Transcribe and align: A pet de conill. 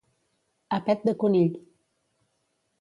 A 0.77 0.79
pet 0.87 1.05
de 1.11 1.15
conill. 1.25 1.55